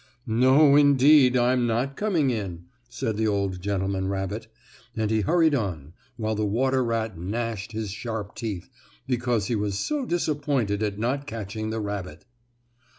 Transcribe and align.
"No, 0.25 0.75
indeed; 0.75 1.37
I'm 1.37 1.67
not 1.67 1.95
coming 1.95 2.31
in," 2.31 2.65
said 2.89 3.17
the 3.17 3.27
old 3.27 3.61
gentleman 3.61 4.07
rabbit, 4.07 4.47
and 4.97 5.11
he 5.11 5.21
hurried 5.21 5.53
on, 5.53 5.93
while 6.17 6.33
the 6.33 6.43
water 6.43 6.83
rat 6.83 7.19
gnashed 7.19 7.73
his 7.73 7.91
sharp 7.91 8.33
teeth, 8.33 8.67
because 9.05 9.45
he 9.45 9.55
was 9.55 9.77
so 9.77 10.07
disappointed 10.07 10.81
at 10.81 10.97
not 10.97 11.27
catching 11.27 11.69
the 11.69 11.79
rabbit. 11.79 12.25